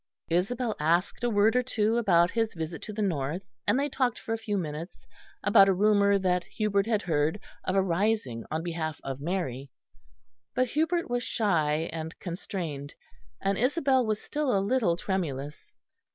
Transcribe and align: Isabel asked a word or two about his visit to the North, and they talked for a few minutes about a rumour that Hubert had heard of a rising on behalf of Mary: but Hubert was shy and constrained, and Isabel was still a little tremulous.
Isabel 0.31 0.73
asked 0.79 1.23
a 1.23 1.29
word 1.29 1.55
or 1.55 1.61
two 1.61 1.97
about 1.99 2.31
his 2.31 2.55
visit 2.55 2.81
to 2.81 2.91
the 2.91 3.03
North, 3.03 3.43
and 3.67 3.79
they 3.79 3.87
talked 3.87 4.17
for 4.17 4.33
a 4.33 4.37
few 4.39 4.57
minutes 4.57 5.05
about 5.43 5.69
a 5.69 5.75
rumour 5.75 6.17
that 6.17 6.43
Hubert 6.45 6.87
had 6.87 7.03
heard 7.03 7.39
of 7.65 7.75
a 7.75 7.83
rising 7.83 8.43
on 8.49 8.63
behalf 8.63 8.99
of 9.03 9.21
Mary: 9.21 9.69
but 10.55 10.69
Hubert 10.69 11.07
was 11.07 11.21
shy 11.21 11.87
and 11.93 12.17
constrained, 12.17 12.95
and 13.41 13.59
Isabel 13.59 14.03
was 14.03 14.19
still 14.19 14.57
a 14.57 14.65
little 14.65 14.97
tremulous. 14.97 15.71